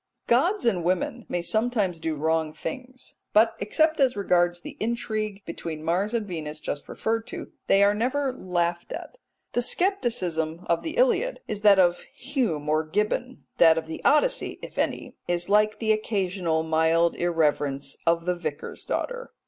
[0.25, 5.83] Gods and women may sometimes do wrong things, but, except as regards the intrigue between
[5.83, 9.19] Mars and Venus just referred to, they are never laughed at.
[9.53, 14.57] The scepticism of the Iliad is that of Hume or Gibbon; that of the Odyssey
[14.63, 19.31] (if any) is like the occasional mild irreverence of the Vicar's daughter.